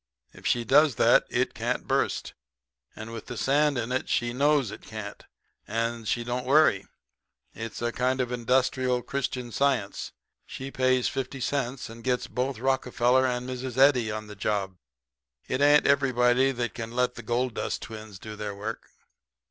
If 0.33 0.47
she 0.47 0.63
does 0.63 0.95
that 0.95 1.27
it 1.29 1.53
can't 1.53 1.85
burst. 1.87 2.33
And 2.95 3.13
with 3.13 3.27
the 3.27 3.37
sand 3.37 3.77
in 3.77 3.91
it 3.91 4.09
she 4.09 4.33
knows 4.33 4.71
it 4.71 4.81
can't, 4.81 5.23
and 5.67 6.07
she 6.07 6.23
don't 6.23 6.47
worry. 6.47 6.87
It's 7.53 7.83
a 7.83 7.91
kind 7.91 8.19
of 8.19 8.31
Industrial 8.31 9.03
Christian 9.03 9.51
Science. 9.51 10.11
She 10.47 10.71
pays 10.71 11.07
fifty 11.07 11.39
cents, 11.39 11.87
and 11.87 12.03
gets 12.03 12.25
both 12.25 12.57
Rockefeller 12.57 13.27
and 13.27 13.47
Mrs. 13.47 13.77
Eddy 13.77 14.09
on 14.09 14.25
the 14.25 14.35
job. 14.35 14.77
It 15.47 15.61
ain't 15.61 15.85
everybody 15.85 16.51
that 16.51 16.73
can 16.73 16.93
let 16.95 17.13
the 17.13 17.21
gold 17.21 17.53
dust 17.53 17.83
twins 17.83 18.17
do 18.17 18.35
their 18.35 18.55
work.' 18.55 18.87